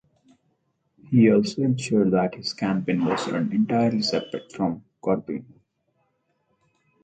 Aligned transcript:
He 1.11 1.31
also 1.31 1.61
ensured 1.61 2.09
that 2.09 2.33
his 2.33 2.53
campaign 2.55 3.05
was 3.05 3.27
run 3.31 3.51
entirely 3.53 4.01
separate 4.01 4.51
from 4.51 4.83
Corbyn. 4.99 5.45